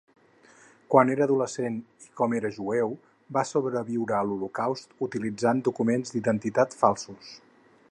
Quan 0.93 1.11
era 1.15 1.23
adolescent, 1.25 1.75
i 2.05 2.09
com 2.21 2.33
era 2.37 2.51
jueu, 2.55 2.95
va 3.37 3.45
sobreviure 3.49 4.17
a 4.21 4.23
l'Holocaust 4.31 4.97
utilitzant 5.09 5.65
documents 5.71 6.17
d'identitat 6.17 6.77
falsos. 6.83 7.33